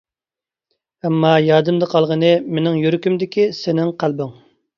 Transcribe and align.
ئەمما 1.09 1.33
يادىمدا 1.47 1.89
قالغىنى 1.91 2.33
مېنىڭ 2.57 2.81
يۈرىكىمدىكى 2.85 3.47
سېنىڭ 3.61 3.95
قەلبىڭ. 4.03 4.35